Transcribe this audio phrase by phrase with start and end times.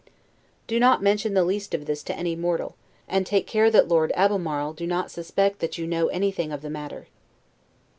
[0.65, 2.75] Do not mention the least of this to any mortal;
[3.07, 6.71] and take care that Lord Albemarle do not suspect that you know anything of the
[6.71, 7.05] matter.